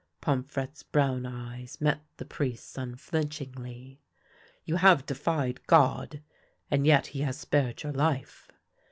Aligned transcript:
Pomfrette's 0.19 0.81
brown 0.81 1.27
eyes 1.27 1.79
met 1.79 2.01
the 2.17 2.25
priest's 2.25 2.75
unflinchingly." 2.75 4.01
You 4.65 4.77
have 4.77 5.05
defied 5.05 5.59
God, 5.67 6.23
and 6.71 6.87
yet 6.87 7.05
he 7.05 7.21
has 7.21 7.37
spared 7.37 7.83
your 7.83 7.93
life." 7.93 8.47